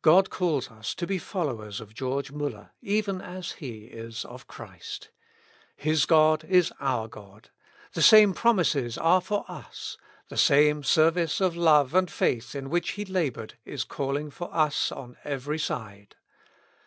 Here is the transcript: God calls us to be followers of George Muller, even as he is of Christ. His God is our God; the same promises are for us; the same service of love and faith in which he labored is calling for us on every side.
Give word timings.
God 0.00 0.30
calls 0.30 0.70
us 0.70 0.94
to 0.94 1.06
be 1.06 1.18
followers 1.18 1.82
of 1.82 1.92
George 1.92 2.32
Muller, 2.32 2.70
even 2.80 3.20
as 3.20 3.50
he 3.60 3.84
is 3.84 4.24
of 4.24 4.46
Christ. 4.46 5.10
His 5.76 6.06
God 6.06 6.44
is 6.44 6.72
our 6.80 7.08
God; 7.08 7.50
the 7.92 8.00
same 8.00 8.32
promises 8.32 8.96
are 8.96 9.20
for 9.20 9.44
us; 9.50 9.98
the 10.30 10.38
same 10.38 10.82
service 10.82 11.42
of 11.42 11.56
love 11.56 11.92
and 11.94 12.10
faith 12.10 12.54
in 12.54 12.70
which 12.70 12.92
he 12.92 13.04
labored 13.04 13.58
is 13.66 13.84
calling 13.84 14.30
for 14.30 14.48
us 14.50 14.90
on 14.90 15.18
every 15.26 15.58
side. 15.58 16.16